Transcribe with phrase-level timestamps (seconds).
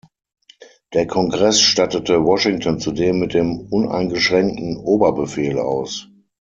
[0.95, 6.07] Der Kongress stattete Washington zudem mit dem uneingeschränkten Oberbefehl aus.